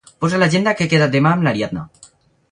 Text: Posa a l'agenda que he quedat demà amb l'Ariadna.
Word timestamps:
Posa 0.23 0.37
a 0.37 0.41
l'agenda 0.43 0.73
que 0.79 0.85
he 0.85 0.89
quedat 0.93 1.13
demà 1.17 1.33
amb 1.37 1.45
l'Ariadna. 1.49 1.85